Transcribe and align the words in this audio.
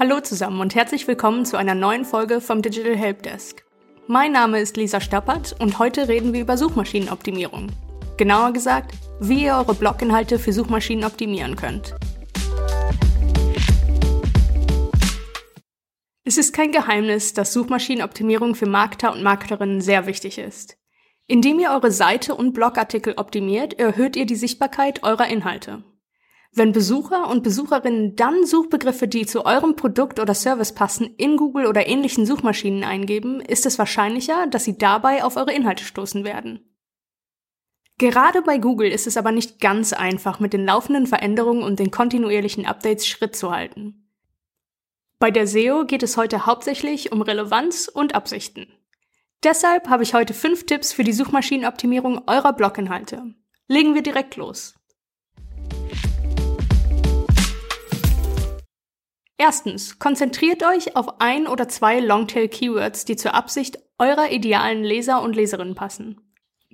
Hallo 0.00 0.20
zusammen 0.20 0.60
und 0.60 0.76
herzlich 0.76 1.08
willkommen 1.08 1.44
zu 1.44 1.56
einer 1.56 1.74
neuen 1.74 2.04
Folge 2.04 2.40
vom 2.40 2.62
Digital 2.62 2.94
Helpdesk. 2.94 3.64
Mein 4.06 4.30
Name 4.30 4.60
ist 4.60 4.76
Lisa 4.76 5.00
Stappert 5.00 5.56
und 5.58 5.80
heute 5.80 6.06
reden 6.06 6.32
wir 6.32 6.40
über 6.40 6.56
Suchmaschinenoptimierung. 6.56 7.72
Genauer 8.16 8.52
gesagt, 8.52 8.92
wie 9.18 9.42
ihr 9.42 9.56
eure 9.56 9.74
Bloginhalte 9.74 10.38
für 10.38 10.52
Suchmaschinen 10.52 11.04
optimieren 11.04 11.56
könnt. 11.56 11.96
Es 16.22 16.38
ist 16.38 16.54
kein 16.54 16.70
Geheimnis, 16.70 17.32
dass 17.32 17.52
Suchmaschinenoptimierung 17.52 18.54
für 18.54 18.66
Marketer 18.66 19.12
und 19.12 19.24
Marketerinnen 19.24 19.80
sehr 19.80 20.06
wichtig 20.06 20.38
ist. 20.38 20.78
Indem 21.26 21.58
ihr 21.58 21.72
eure 21.72 21.90
Seite 21.90 22.36
und 22.36 22.52
Blogartikel 22.52 23.14
optimiert, 23.16 23.76
erhöht 23.80 24.14
ihr 24.14 24.26
die 24.26 24.36
Sichtbarkeit 24.36 25.02
eurer 25.02 25.26
Inhalte. 25.26 25.82
Wenn 26.50 26.72
Besucher 26.72 27.28
und 27.28 27.42
Besucherinnen 27.42 28.16
dann 28.16 28.46
Suchbegriffe, 28.46 29.06
die 29.06 29.26
zu 29.26 29.44
eurem 29.44 29.76
Produkt 29.76 30.18
oder 30.18 30.34
Service 30.34 30.72
passen, 30.72 31.14
in 31.16 31.36
Google 31.36 31.66
oder 31.66 31.86
ähnlichen 31.86 32.26
Suchmaschinen 32.26 32.84
eingeben, 32.84 33.40
ist 33.40 33.66
es 33.66 33.78
wahrscheinlicher, 33.78 34.46
dass 34.46 34.64
sie 34.64 34.78
dabei 34.78 35.24
auf 35.24 35.36
eure 35.36 35.52
Inhalte 35.52 35.84
stoßen 35.84 36.24
werden. 36.24 36.64
Gerade 37.98 38.42
bei 38.42 38.58
Google 38.58 38.90
ist 38.90 39.06
es 39.06 39.16
aber 39.16 39.32
nicht 39.32 39.60
ganz 39.60 39.92
einfach, 39.92 40.38
mit 40.38 40.52
den 40.52 40.64
laufenden 40.64 41.06
Veränderungen 41.06 41.64
und 41.64 41.80
den 41.80 41.90
kontinuierlichen 41.90 42.64
Updates 42.64 43.06
Schritt 43.06 43.34
zu 43.34 43.50
halten. 43.50 44.08
Bei 45.18 45.32
der 45.32 45.48
SEO 45.48 45.84
geht 45.84 46.04
es 46.04 46.16
heute 46.16 46.46
hauptsächlich 46.46 47.10
um 47.10 47.22
Relevanz 47.22 47.88
und 47.88 48.14
Absichten. 48.14 48.68
Deshalb 49.42 49.88
habe 49.88 50.04
ich 50.04 50.14
heute 50.14 50.32
fünf 50.32 50.64
Tipps 50.64 50.92
für 50.92 51.02
die 51.02 51.12
Suchmaschinenoptimierung 51.12 52.22
eurer 52.28 52.52
Bloginhalte. 52.52 53.34
Legen 53.66 53.94
wir 53.94 54.02
direkt 54.02 54.36
los. 54.36 54.77
Erstens, 59.38 60.00
konzentriert 60.00 60.64
euch 60.64 60.96
auf 60.96 61.20
ein 61.20 61.46
oder 61.46 61.68
zwei 61.68 62.00
Longtail-Keywords, 62.00 63.04
die 63.04 63.14
zur 63.14 63.34
Absicht 63.34 63.78
eurer 63.96 64.32
idealen 64.32 64.82
Leser 64.82 65.22
und 65.22 65.36
Leserinnen 65.36 65.76
passen. 65.76 66.20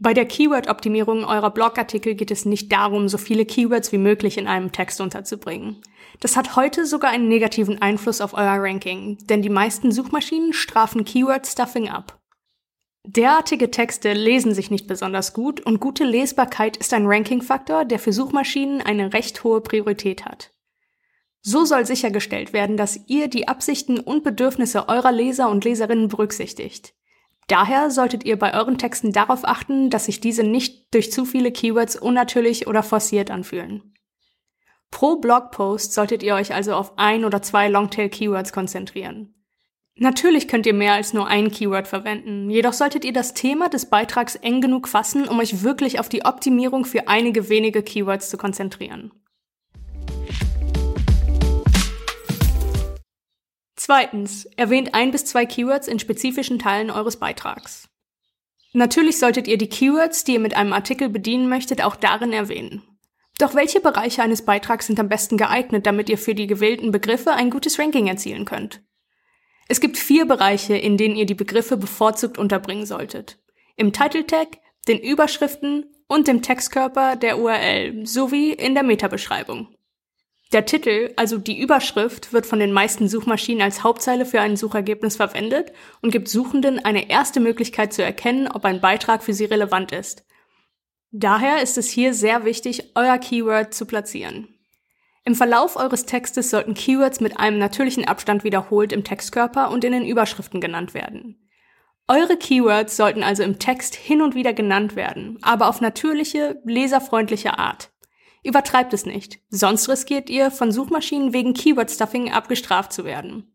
Bei 0.00 0.12
der 0.14 0.24
Keyword-Optimierung 0.24 1.24
eurer 1.24 1.50
Blogartikel 1.50 2.14
geht 2.14 2.30
es 2.30 2.46
nicht 2.46 2.72
darum, 2.72 3.08
so 3.08 3.18
viele 3.18 3.44
Keywords 3.44 3.92
wie 3.92 3.98
möglich 3.98 4.38
in 4.38 4.48
einem 4.48 4.72
Text 4.72 5.00
unterzubringen. 5.00 5.82
Das 6.20 6.36
hat 6.36 6.56
heute 6.56 6.86
sogar 6.86 7.10
einen 7.10 7.28
negativen 7.28 7.80
Einfluss 7.80 8.20
auf 8.20 8.32
euer 8.32 8.56
Ranking, 8.58 9.18
denn 9.26 9.42
die 9.42 9.50
meisten 9.50 9.92
Suchmaschinen 9.92 10.52
strafen 10.54 11.04
Keyword-Stuffing 11.04 11.90
ab. 11.90 12.18
Derartige 13.06 13.70
Texte 13.70 14.14
lesen 14.14 14.54
sich 14.54 14.70
nicht 14.70 14.86
besonders 14.86 15.34
gut 15.34 15.60
und 15.60 15.78
gute 15.78 16.04
Lesbarkeit 16.04 16.78
ist 16.78 16.94
ein 16.94 17.06
Ranking-Faktor, 17.06 17.84
der 17.84 17.98
für 17.98 18.14
Suchmaschinen 18.14 18.80
eine 18.80 19.12
recht 19.12 19.44
hohe 19.44 19.60
Priorität 19.60 20.24
hat. 20.24 20.53
So 21.46 21.66
soll 21.66 21.84
sichergestellt 21.84 22.54
werden, 22.54 22.78
dass 22.78 22.98
ihr 23.06 23.28
die 23.28 23.48
Absichten 23.48 24.00
und 24.00 24.24
Bedürfnisse 24.24 24.88
eurer 24.88 25.12
Leser 25.12 25.50
und 25.50 25.62
Leserinnen 25.62 26.08
berücksichtigt. 26.08 26.94
Daher 27.48 27.90
solltet 27.90 28.24
ihr 28.24 28.38
bei 28.38 28.54
euren 28.54 28.78
Texten 28.78 29.12
darauf 29.12 29.46
achten, 29.46 29.90
dass 29.90 30.06
sich 30.06 30.20
diese 30.20 30.42
nicht 30.42 30.94
durch 30.94 31.12
zu 31.12 31.26
viele 31.26 31.52
Keywords 31.52 31.96
unnatürlich 31.96 32.66
oder 32.66 32.82
forciert 32.82 33.30
anfühlen. 33.30 33.94
Pro 34.90 35.16
Blogpost 35.16 35.92
solltet 35.92 36.22
ihr 36.22 36.34
euch 36.34 36.54
also 36.54 36.72
auf 36.72 36.96
ein 36.96 37.26
oder 37.26 37.42
zwei 37.42 37.68
Longtail-Keywords 37.68 38.54
konzentrieren. 38.54 39.34
Natürlich 39.96 40.48
könnt 40.48 40.64
ihr 40.64 40.72
mehr 40.72 40.94
als 40.94 41.12
nur 41.12 41.26
ein 41.26 41.50
Keyword 41.50 41.86
verwenden, 41.86 42.48
jedoch 42.48 42.72
solltet 42.72 43.04
ihr 43.04 43.12
das 43.12 43.34
Thema 43.34 43.68
des 43.68 43.90
Beitrags 43.90 44.34
eng 44.36 44.62
genug 44.62 44.88
fassen, 44.88 45.28
um 45.28 45.38
euch 45.40 45.62
wirklich 45.62 46.00
auf 46.00 46.08
die 46.08 46.24
Optimierung 46.24 46.86
für 46.86 47.06
einige 47.06 47.50
wenige 47.50 47.82
Keywords 47.82 48.30
zu 48.30 48.38
konzentrieren. 48.38 49.12
Zweitens, 53.86 54.46
erwähnt 54.56 54.94
ein 54.94 55.10
bis 55.10 55.26
zwei 55.26 55.44
Keywords 55.44 55.88
in 55.88 55.98
spezifischen 55.98 56.58
Teilen 56.58 56.90
eures 56.90 57.18
Beitrags. 57.18 57.90
Natürlich 58.72 59.18
solltet 59.18 59.46
ihr 59.46 59.58
die 59.58 59.68
Keywords, 59.68 60.24
die 60.24 60.32
ihr 60.32 60.40
mit 60.40 60.56
einem 60.56 60.72
Artikel 60.72 61.10
bedienen 61.10 61.50
möchtet, 61.50 61.84
auch 61.84 61.94
darin 61.94 62.32
erwähnen. 62.32 62.82
Doch 63.38 63.54
welche 63.54 63.80
Bereiche 63.80 64.22
eines 64.22 64.40
Beitrags 64.46 64.86
sind 64.86 64.98
am 64.98 65.10
besten 65.10 65.36
geeignet, 65.36 65.84
damit 65.84 66.08
ihr 66.08 66.16
für 66.16 66.34
die 66.34 66.46
gewählten 66.46 66.92
Begriffe 66.92 67.34
ein 67.34 67.50
gutes 67.50 67.78
Ranking 67.78 68.06
erzielen 68.06 68.46
könnt? 68.46 68.80
Es 69.68 69.82
gibt 69.82 69.98
vier 69.98 70.24
Bereiche, 70.24 70.78
in 70.78 70.96
denen 70.96 71.16
ihr 71.16 71.26
die 71.26 71.34
Begriffe 71.34 71.76
bevorzugt 71.76 72.38
unterbringen 72.38 72.86
solltet. 72.86 73.36
Im 73.76 73.92
Title 73.92 74.26
Tag, 74.26 74.60
den 74.88 74.98
Überschriften 74.98 75.84
und 76.08 76.26
dem 76.26 76.40
Textkörper 76.40 77.16
der 77.16 77.38
URL 77.38 78.06
sowie 78.06 78.54
in 78.54 78.72
der 78.72 78.82
Metabeschreibung. 78.82 79.76
Der 80.52 80.66
Titel, 80.66 81.12
also 81.16 81.38
die 81.38 81.58
Überschrift, 81.58 82.32
wird 82.32 82.46
von 82.46 82.60
den 82.60 82.72
meisten 82.72 83.08
Suchmaschinen 83.08 83.62
als 83.62 83.82
Hauptzeile 83.82 84.24
für 84.24 84.40
ein 84.40 84.56
Suchergebnis 84.56 85.16
verwendet 85.16 85.72
und 86.00 86.10
gibt 86.10 86.28
Suchenden 86.28 86.84
eine 86.84 87.10
erste 87.10 87.40
Möglichkeit 87.40 87.92
zu 87.92 88.04
erkennen, 88.04 88.48
ob 88.48 88.64
ein 88.64 88.80
Beitrag 88.80 89.22
für 89.22 89.32
sie 89.32 89.46
relevant 89.46 89.90
ist. 89.90 90.24
Daher 91.10 91.62
ist 91.62 91.78
es 91.78 91.90
hier 91.90 92.14
sehr 92.14 92.44
wichtig, 92.44 92.92
euer 92.94 93.18
Keyword 93.18 93.72
zu 93.74 93.86
platzieren. 93.86 94.48
Im 95.24 95.34
Verlauf 95.34 95.76
eures 95.76 96.04
Textes 96.04 96.50
sollten 96.50 96.74
Keywords 96.74 97.20
mit 97.20 97.38
einem 97.38 97.58
natürlichen 97.58 98.06
Abstand 98.06 98.44
wiederholt 98.44 98.92
im 98.92 99.04
Textkörper 99.04 99.70
und 99.70 99.82
in 99.82 99.92
den 99.92 100.06
Überschriften 100.06 100.60
genannt 100.60 100.92
werden. 100.92 101.48
Eure 102.08 102.36
Keywords 102.36 102.98
sollten 102.98 103.22
also 103.22 103.42
im 103.42 103.58
Text 103.58 103.94
hin 103.94 104.20
und 104.20 104.34
wieder 104.34 104.52
genannt 104.52 104.96
werden, 104.96 105.38
aber 105.40 105.68
auf 105.68 105.80
natürliche, 105.80 106.60
leserfreundliche 106.64 107.58
Art. 107.58 107.93
Übertreibt 108.44 108.92
es 108.92 109.06
nicht, 109.06 109.40
sonst 109.48 109.88
riskiert 109.88 110.28
ihr, 110.28 110.50
von 110.50 110.70
Suchmaschinen 110.70 111.32
wegen 111.32 111.54
Keyword-Stuffing 111.54 112.30
abgestraft 112.30 112.92
zu 112.92 113.04
werden. 113.04 113.50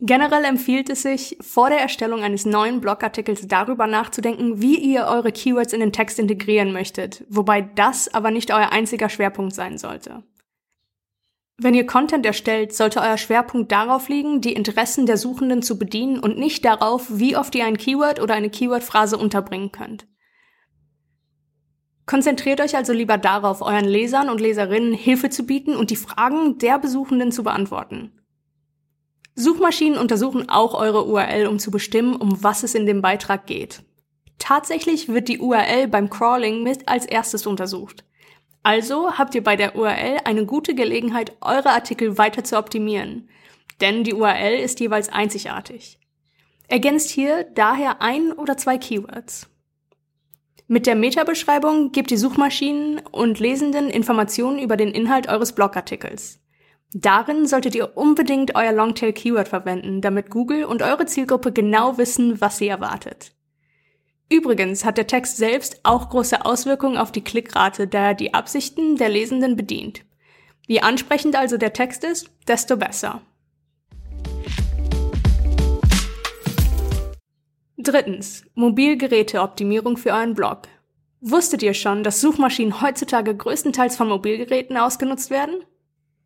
Generell 0.00 0.44
empfiehlt 0.44 0.88
es 0.90 1.02
sich, 1.02 1.36
vor 1.40 1.68
der 1.68 1.80
Erstellung 1.80 2.22
eines 2.22 2.46
neuen 2.46 2.80
Blogartikels 2.80 3.46
darüber 3.46 3.86
nachzudenken, 3.86 4.62
wie 4.62 4.78
ihr 4.78 5.06
eure 5.06 5.32
Keywords 5.32 5.72
in 5.72 5.80
den 5.80 5.92
Text 5.92 6.18
integrieren 6.18 6.72
möchtet, 6.72 7.24
wobei 7.28 7.60
das 7.60 8.12
aber 8.14 8.30
nicht 8.30 8.52
euer 8.52 8.70
einziger 8.70 9.08
Schwerpunkt 9.08 9.54
sein 9.54 9.76
sollte. 9.76 10.22
Wenn 11.60 11.74
ihr 11.74 11.86
Content 11.86 12.24
erstellt, 12.24 12.72
sollte 12.72 13.00
euer 13.00 13.18
Schwerpunkt 13.18 13.72
darauf 13.72 14.08
liegen, 14.08 14.40
die 14.40 14.52
Interessen 14.52 15.06
der 15.06 15.16
Suchenden 15.16 15.60
zu 15.60 15.76
bedienen 15.76 16.20
und 16.20 16.38
nicht 16.38 16.64
darauf, 16.64 17.06
wie 17.10 17.36
oft 17.36 17.52
ihr 17.56 17.66
ein 17.66 17.76
Keyword 17.76 18.20
oder 18.20 18.34
eine 18.34 18.48
Keyword-Phrase 18.48 19.18
unterbringen 19.18 19.72
könnt. 19.72 20.06
Konzentriert 22.08 22.62
euch 22.62 22.74
also 22.74 22.94
lieber 22.94 23.18
darauf, 23.18 23.60
euren 23.60 23.84
Lesern 23.84 24.30
und 24.30 24.40
Leserinnen 24.40 24.94
Hilfe 24.94 25.28
zu 25.28 25.44
bieten 25.44 25.76
und 25.76 25.90
die 25.90 25.96
Fragen 25.96 26.56
der 26.56 26.78
Besuchenden 26.78 27.32
zu 27.32 27.42
beantworten. 27.42 28.12
Suchmaschinen 29.34 29.98
untersuchen 29.98 30.48
auch 30.48 30.72
eure 30.72 31.06
URL, 31.06 31.46
um 31.46 31.58
zu 31.58 31.70
bestimmen, 31.70 32.16
um 32.16 32.42
was 32.42 32.62
es 32.62 32.74
in 32.74 32.86
dem 32.86 33.02
Beitrag 33.02 33.46
geht. 33.46 33.82
Tatsächlich 34.38 35.08
wird 35.08 35.28
die 35.28 35.38
URL 35.38 35.86
beim 35.86 36.08
Crawling 36.08 36.62
mit 36.62 36.88
als 36.88 37.04
erstes 37.04 37.46
untersucht. 37.46 38.04
Also 38.62 39.18
habt 39.18 39.34
ihr 39.34 39.44
bei 39.44 39.56
der 39.56 39.76
URL 39.76 40.16
eine 40.24 40.46
gute 40.46 40.74
Gelegenheit, 40.74 41.36
eure 41.42 41.72
Artikel 41.72 42.16
weiter 42.16 42.42
zu 42.42 42.56
optimieren, 42.56 43.28
denn 43.82 44.02
die 44.02 44.14
URL 44.14 44.54
ist 44.54 44.80
jeweils 44.80 45.10
einzigartig. 45.10 45.98
Ergänzt 46.68 47.10
hier 47.10 47.44
daher 47.54 48.00
ein 48.00 48.32
oder 48.32 48.56
zwei 48.56 48.78
Keywords. 48.78 49.50
Mit 50.70 50.86
der 50.86 50.96
Meta-Beschreibung 50.96 51.92
gebt 51.92 52.10
die 52.10 52.18
Suchmaschinen 52.18 53.00
und 53.10 53.40
Lesenden 53.40 53.88
Informationen 53.88 54.58
über 54.58 54.76
den 54.76 54.90
Inhalt 54.90 55.26
eures 55.26 55.54
Blogartikels. 55.54 56.40
Darin 56.92 57.46
solltet 57.46 57.74
ihr 57.74 57.96
unbedingt 57.96 58.54
euer 58.54 58.72
Longtail-Keyword 58.72 59.48
verwenden, 59.48 60.02
damit 60.02 60.28
Google 60.28 60.64
und 60.64 60.82
eure 60.82 61.06
Zielgruppe 61.06 61.52
genau 61.52 61.96
wissen, 61.96 62.42
was 62.42 62.58
sie 62.58 62.68
erwartet. 62.68 63.32
Übrigens 64.30 64.84
hat 64.84 64.98
der 64.98 65.06
Text 65.06 65.38
selbst 65.38 65.80
auch 65.84 66.10
große 66.10 66.44
Auswirkungen 66.44 66.98
auf 66.98 67.12
die 67.12 67.24
Klickrate, 67.24 67.86
da 67.86 68.08
er 68.08 68.14
die 68.14 68.34
Absichten 68.34 68.96
der 68.96 69.08
Lesenden 69.08 69.56
bedient. 69.56 70.04
Je 70.66 70.80
ansprechend 70.80 71.34
also 71.34 71.56
der 71.56 71.72
Text 71.72 72.04
ist, 72.04 72.30
desto 72.46 72.76
besser. 72.76 73.22
Drittens. 77.88 78.44
Mobilgeräteoptimierung 78.54 79.96
für 79.96 80.10
euren 80.10 80.34
Blog. 80.34 80.68
Wusstet 81.22 81.62
ihr 81.62 81.72
schon, 81.72 82.04
dass 82.04 82.20
Suchmaschinen 82.20 82.82
heutzutage 82.82 83.34
größtenteils 83.34 83.96
von 83.96 84.08
Mobilgeräten 84.08 84.76
ausgenutzt 84.76 85.30
werden? 85.30 85.54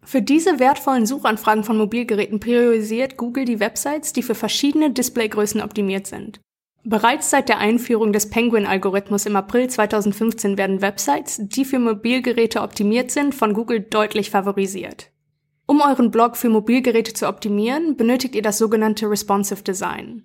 Für 0.02 0.22
diese 0.22 0.58
wertvollen 0.58 1.06
Suchanfragen 1.06 1.62
von 1.62 1.78
Mobilgeräten 1.78 2.40
priorisiert 2.40 3.16
Google 3.16 3.44
die 3.44 3.60
Websites, 3.60 4.12
die 4.12 4.24
für 4.24 4.34
verschiedene 4.34 4.90
Displaygrößen 4.90 5.62
optimiert 5.62 6.08
sind. 6.08 6.40
Bereits 6.82 7.30
seit 7.30 7.48
der 7.48 7.58
Einführung 7.58 8.12
des 8.12 8.28
Penguin-Algorithmus 8.28 9.26
im 9.26 9.36
April 9.36 9.70
2015 9.70 10.58
werden 10.58 10.82
Websites, 10.82 11.38
die 11.42 11.64
für 11.64 11.78
Mobilgeräte 11.78 12.60
optimiert 12.60 13.12
sind, 13.12 13.36
von 13.36 13.54
Google 13.54 13.82
deutlich 13.82 14.30
favorisiert. 14.30 15.12
Um 15.66 15.80
euren 15.80 16.10
Blog 16.10 16.36
für 16.36 16.48
Mobilgeräte 16.48 17.14
zu 17.14 17.28
optimieren, 17.28 17.96
benötigt 17.96 18.34
ihr 18.34 18.42
das 18.42 18.58
sogenannte 18.58 19.08
Responsive 19.08 19.62
Design. 19.62 20.24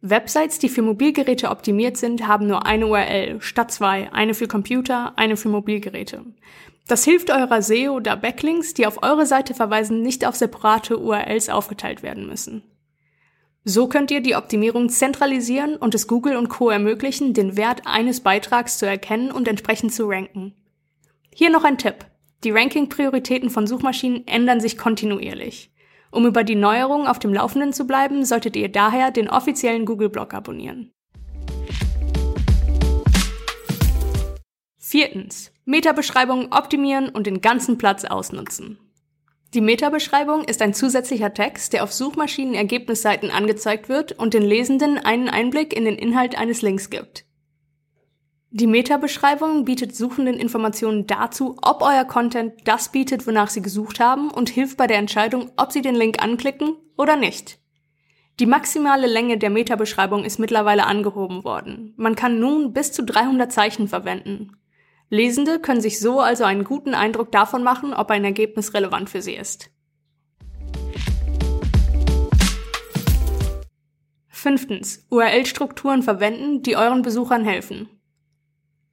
Websites, 0.00 0.58
die 0.58 0.68
für 0.68 0.82
Mobilgeräte 0.82 1.50
optimiert 1.50 1.96
sind, 1.96 2.28
haben 2.28 2.46
nur 2.46 2.66
eine 2.66 2.86
URL 2.86 3.40
statt 3.40 3.72
zwei, 3.72 4.12
eine 4.12 4.34
für 4.34 4.46
Computer, 4.46 5.12
eine 5.16 5.36
für 5.36 5.48
Mobilgeräte. 5.48 6.24
Das 6.86 7.04
hilft 7.04 7.30
eurer 7.30 7.60
SEO, 7.60 8.00
da 8.00 8.14
Backlinks, 8.14 8.74
die 8.74 8.86
auf 8.86 9.02
eure 9.02 9.26
Seite 9.26 9.54
verweisen, 9.54 10.02
nicht 10.02 10.24
auf 10.24 10.36
separate 10.36 10.98
URLs 10.98 11.48
aufgeteilt 11.48 12.02
werden 12.02 12.26
müssen. 12.26 12.62
So 13.64 13.88
könnt 13.88 14.10
ihr 14.10 14.22
die 14.22 14.36
Optimierung 14.36 14.88
zentralisieren 14.88 15.76
und 15.76 15.94
es 15.94 16.06
Google 16.06 16.36
und 16.36 16.48
Co. 16.48 16.70
ermöglichen, 16.70 17.34
den 17.34 17.56
Wert 17.56 17.82
eines 17.84 18.20
Beitrags 18.20 18.78
zu 18.78 18.86
erkennen 18.86 19.30
und 19.30 19.46
entsprechend 19.46 19.92
zu 19.92 20.08
ranken. 20.08 20.54
Hier 21.34 21.50
noch 21.50 21.64
ein 21.64 21.76
Tipp. 21.76 22.06
Die 22.44 22.50
Ranking-Prioritäten 22.50 23.50
von 23.50 23.66
Suchmaschinen 23.66 24.26
ändern 24.26 24.60
sich 24.60 24.78
kontinuierlich. 24.78 25.70
Um 26.10 26.26
über 26.26 26.44
die 26.44 26.54
Neuerungen 26.54 27.06
auf 27.06 27.18
dem 27.18 27.34
Laufenden 27.34 27.72
zu 27.72 27.86
bleiben, 27.86 28.24
solltet 28.24 28.56
ihr 28.56 28.70
daher 28.70 29.10
den 29.10 29.28
offiziellen 29.28 29.84
Google-Blog 29.84 30.34
abonnieren. 30.34 30.92
Viertens. 34.78 35.52
Metabeschreibungen 35.66 36.50
optimieren 36.50 37.10
und 37.10 37.26
den 37.26 37.42
ganzen 37.42 37.76
Platz 37.76 38.06
ausnutzen. 38.06 38.78
Die 39.52 39.60
Metabeschreibung 39.60 40.44
ist 40.44 40.62
ein 40.62 40.72
zusätzlicher 40.72 41.34
Text, 41.34 41.74
der 41.74 41.82
auf 41.82 41.92
Suchmaschinen-Ergebnisseiten 41.92 43.30
angezeigt 43.30 43.90
wird 43.90 44.12
und 44.12 44.32
den 44.32 44.42
Lesenden 44.42 44.98
einen 44.98 45.28
Einblick 45.28 45.74
in 45.74 45.84
den 45.84 45.96
Inhalt 45.96 46.38
eines 46.38 46.62
Links 46.62 46.88
gibt. 46.88 47.27
Die 48.50 48.66
Metabeschreibung 48.66 49.66
bietet 49.66 49.94
Suchenden 49.94 50.36
Informationen 50.36 51.06
dazu, 51.06 51.58
ob 51.60 51.82
euer 51.82 52.06
Content 52.06 52.54
das 52.64 52.90
bietet, 52.90 53.26
wonach 53.26 53.50
sie 53.50 53.60
gesucht 53.60 54.00
haben 54.00 54.30
und 54.30 54.48
hilft 54.48 54.78
bei 54.78 54.86
der 54.86 54.96
Entscheidung, 54.96 55.50
ob 55.58 55.70
sie 55.70 55.82
den 55.82 55.94
Link 55.94 56.22
anklicken 56.22 56.74
oder 56.96 57.14
nicht. 57.14 57.58
Die 58.40 58.46
maximale 58.46 59.06
Länge 59.06 59.36
der 59.36 59.50
Metabeschreibung 59.50 60.24
ist 60.24 60.38
mittlerweile 60.38 60.86
angehoben 60.86 61.44
worden. 61.44 61.92
Man 61.98 62.16
kann 62.16 62.40
nun 62.40 62.72
bis 62.72 62.90
zu 62.90 63.04
300 63.04 63.52
Zeichen 63.52 63.86
verwenden. 63.86 64.56
Lesende 65.10 65.58
können 65.58 65.82
sich 65.82 66.00
so 66.00 66.20
also 66.20 66.44
einen 66.44 66.64
guten 66.64 66.94
Eindruck 66.94 67.30
davon 67.30 67.62
machen, 67.62 67.92
ob 67.92 68.10
ein 68.10 68.24
Ergebnis 68.24 68.72
relevant 68.72 69.10
für 69.10 69.20
sie 69.20 69.34
ist. 69.34 69.70
Fünftens. 74.28 75.06
URL-Strukturen 75.10 76.02
verwenden, 76.02 76.62
die 76.62 76.78
euren 76.78 77.02
Besuchern 77.02 77.44
helfen. 77.44 77.90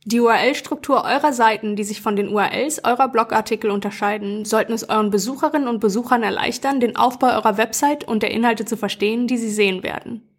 Die 0.08 0.20
URL-Struktur 0.20 1.04
eurer 1.04 1.34
Seiten, 1.34 1.76
die 1.76 1.84
sich 1.84 2.00
von 2.00 2.16
den 2.16 2.30
URLs 2.30 2.84
eurer 2.84 3.08
Blogartikel 3.08 3.72
unterscheiden, 3.72 4.46
sollten 4.46 4.72
es 4.72 4.88
euren 4.88 5.10
Besucherinnen 5.10 5.68
und 5.68 5.80
Besuchern 5.80 6.22
erleichtern, 6.22 6.80
den 6.80 6.96
Aufbau 6.96 7.36
eurer 7.36 7.58
Website 7.58 8.08
und 8.08 8.22
der 8.22 8.30
Inhalte 8.30 8.66
zu 8.66 8.78
verstehen, 8.78 9.26
die 9.26 9.38
sie 9.38 9.50
sehen 9.50 9.82
werden. 9.82 10.30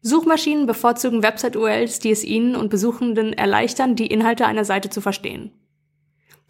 Suchmaschinen 0.00 0.64
bevorzugen 0.64 1.22
Website-URLs, 1.22 1.98
die 1.98 2.10
es 2.10 2.24
ihnen 2.24 2.56
und 2.56 2.70
Besuchenden 2.70 3.34
erleichtern, 3.34 3.94
die 3.94 4.06
Inhalte 4.06 4.46
einer 4.46 4.64
Seite 4.64 4.88
zu 4.88 5.02
verstehen. 5.02 5.52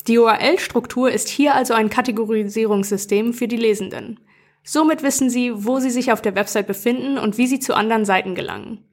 Die 0.06 0.18
URL-Struktur 0.18 1.10
ist 1.10 1.28
hier 1.28 1.56
also 1.56 1.74
ein 1.74 1.90
Kategorisierungssystem 1.90 3.34
für 3.34 3.48
die 3.48 3.56
Lesenden. 3.56 4.20
Somit 4.62 5.02
wissen 5.02 5.28
sie, 5.28 5.50
wo 5.64 5.80
sie 5.80 5.90
sich 5.90 6.12
auf 6.12 6.22
der 6.22 6.36
Website 6.36 6.68
befinden 6.68 7.18
und 7.18 7.36
wie 7.36 7.48
sie 7.48 7.58
zu 7.58 7.74
anderen 7.74 8.04
Seiten 8.04 8.36
gelangen. 8.36 8.84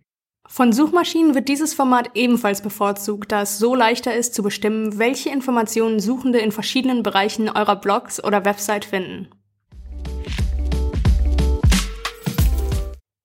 Von 0.48 0.74
Suchmaschinen 0.74 1.34
wird 1.34 1.50
dieses 1.50 1.74
Format 1.74 2.12
ebenfalls 2.14 2.62
bevorzugt, 2.62 3.32
da 3.32 3.42
es 3.42 3.58
so 3.58 3.74
leichter 3.74 4.14
ist 4.14 4.36
zu 4.36 4.44
bestimmen, 4.44 5.00
welche 5.00 5.30
Informationen 5.30 6.00
Suchende 6.00 6.40
in 6.40 6.52
verschiedenen 6.52 7.02
Bereichen 7.02 7.50
eurer 7.50 7.76
Blogs 7.76 8.24
oder 8.24 8.46
Website 8.46 8.86
finden. 8.86 9.30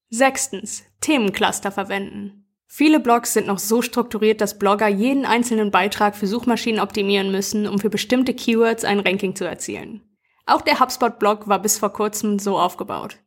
Sechstens. 0.09 0.83
Themencluster 1.01 1.71
verwenden. 1.71 2.47
Viele 2.67 3.01
Blogs 3.01 3.33
sind 3.33 3.47
noch 3.47 3.59
so 3.59 3.83
strukturiert, 3.83 4.41
dass 4.41 4.59
Blogger 4.59 4.89
jeden 4.89 5.25
einzelnen 5.27 5.71
Beitrag 5.71 6.17
für 6.17 6.27
Suchmaschinen 6.27 6.81
optimieren 6.81 7.31
müssen, 7.31 7.67
um 7.67 7.79
für 7.79 7.91
bestimmte 7.91 8.33
Keywords 8.33 8.85
ein 8.85 9.01
Ranking 9.01 9.35
zu 9.35 9.45
erzielen. 9.45 10.03
Auch 10.47 10.63
der 10.63 10.81
HubSpot-Blog 10.81 11.49
war 11.49 11.61
bis 11.61 11.79
vor 11.79 11.93
kurzem 11.93 12.39
so 12.39 12.59
aufgebaut. 12.59 13.19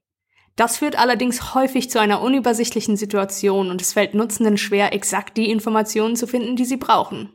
Das 0.55 0.77
führt 0.77 0.97
allerdings 0.97 1.55
häufig 1.55 1.89
zu 1.89 1.99
einer 1.99 2.21
unübersichtlichen 2.21 2.95
Situation 2.95 3.71
und 3.71 3.81
es 3.81 3.93
fällt 3.93 4.13
Nutzenden 4.13 4.57
schwer, 4.57 4.93
exakt 4.93 5.37
die 5.37 5.49
Informationen 5.49 6.15
zu 6.15 6.27
finden, 6.27 6.55
die 6.55 6.65
sie 6.65 6.77
brauchen. 6.77 7.33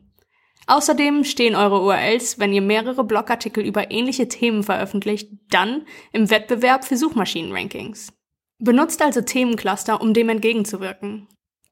Außerdem 0.69 1.25
stehen 1.25 1.57
eure 1.57 1.81
URLs, 1.81 2.39
wenn 2.39 2.53
ihr 2.53 2.61
mehrere 2.61 3.03
Blogartikel 3.03 3.65
über 3.65 3.91
ähnliche 3.91 4.29
Themen 4.29 4.63
veröffentlicht, 4.63 5.31
dann 5.51 5.87
im 6.13 6.31
Wettbewerb 6.31 6.85
für 6.85 6.97
Suchmaschinen-Rankings. 6.97 8.13
Benutzt 8.59 9.01
also 9.01 9.23
Themencluster, 9.23 10.01
um 10.01 10.13
dem 10.13 10.29
entgegenzuwirken. 10.29 11.27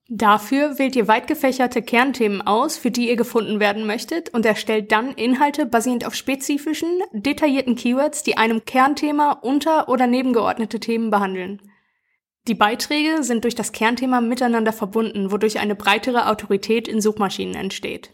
Dafür 0.08 0.78
wählt 0.78 0.94
ihr 0.94 1.08
weit 1.08 1.26
gefächerte 1.26 1.82
Kernthemen 1.82 2.40
aus, 2.40 2.78
für 2.78 2.92
die 2.92 3.08
ihr 3.08 3.16
gefunden 3.16 3.58
werden 3.58 3.86
möchtet 3.86 4.32
und 4.32 4.46
erstellt 4.46 4.92
dann 4.92 5.12
Inhalte 5.12 5.66
basierend 5.66 6.06
auf 6.06 6.14
spezifischen, 6.14 7.02
detaillierten 7.12 7.74
Keywords, 7.74 8.22
die 8.22 8.36
einem 8.36 8.64
Kernthema 8.64 9.32
unter- 9.32 9.88
oder 9.88 10.06
nebengeordnete 10.06 10.78
Themen 10.78 11.10
behandeln. 11.10 11.60
Die 12.46 12.54
Beiträge 12.54 13.24
sind 13.24 13.42
durch 13.42 13.56
das 13.56 13.72
Kernthema 13.72 14.20
miteinander 14.20 14.72
verbunden, 14.72 15.32
wodurch 15.32 15.58
eine 15.58 15.74
breitere 15.74 16.28
Autorität 16.28 16.86
in 16.86 17.00
Suchmaschinen 17.00 17.56
entsteht. 17.56 18.12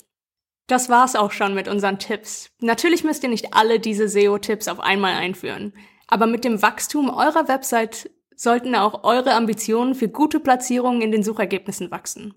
Das 0.69 0.89
war's 0.89 1.17
auch 1.17 1.33
schon 1.33 1.53
mit 1.53 1.69
unseren 1.69 1.99
Tipps. 1.99 2.51
Natürlich 2.61 3.05
müsst 3.05 3.23
ihr 3.23 3.29
nicht 3.29 3.53
alle 3.53 3.79
diese 3.79 4.09
SEO-Tipps 4.09 4.69
auf 4.69 4.81
einmal 4.81 5.13
einführen. 5.13 5.75
Aber 6.07 6.27
mit 6.27 6.45
dem 6.45 6.63
Wachstum 6.63 7.11
eurer 7.11 7.49
Website 7.49 8.11
sollten 8.43 8.75
auch 8.75 9.05
eure 9.05 9.35
Ambitionen 9.35 9.95
für 9.95 10.09
gute 10.09 10.41
Platzierungen 10.41 11.01
in 11.01 11.13
den 11.13 11.23
Suchergebnissen 11.23 11.93
wachsen. 11.93 12.35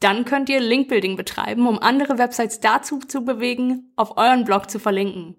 Dann 0.00 0.24
könnt 0.24 0.48
ihr 0.48 0.58
Linkbuilding 0.58 1.16
betreiben, 1.16 1.66
um 1.66 1.78
andere 1.78 2.16
Websites 2.16 2.60
dazu 2.60 3.00
zu 3.00 3.24
bewegen, 3.24 3.92
auf 3.96 4.16
euren 4.16 4.44
Blog 4.44 4.70
zu 4.70 4.78
verlinken. 4.78 5.36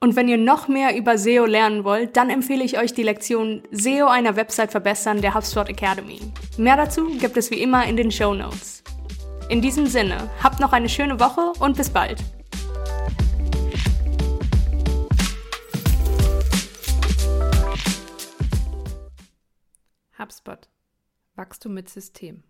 Und 0.00 0.14
wenn 0.14 0.28
ihr 0.28 0.36
noch 0.36 0.68
mehr 0.68 0.96
über 0.96 1.18
SEO 1.18 1.44
lernen 1.44 1.82
wollt, 1.82 2.16
dann 2.16 2.30
empfehle 2.30 2.62
ich 2.62 2.78
euch 2.78 2.92
die 2.92 3.02
Lektion 3.02 3.62
SEO 3.72 4.06
einer 4.06 4.36
Website 4.36 4.70
verbessern 4.70 5.20
der 5.20 5.34
HubSpot 5.34 5.68
Academy. 5.68 6.20
Mehr 6.56 6.76
dazu 6.76 7.06
gibt 7.18 7.36
es 7.36 7.50
wie 7.50 7.62
immer 7.62 7.84
in 7.86 7.96
den 7.96 8.12
Show 8.12 8.34
Notes. 8.34 8.84
In 9.48 9.60
diesem 9.60 9.86
Sinne, 9.86 10.30
habt 10.40 10.60
noch 10.60 10.72
eine 10.72 10.88
schöne 10.88 11.18
Woche 11.18 11.52
und 11.58 11.76
bis 11.76 11.90
bald. 11.90 12.18
Wachstum 21.62 21.74
mit 21.74 21.88
System. 21.88 22.42